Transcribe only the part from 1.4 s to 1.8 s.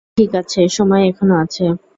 আছে।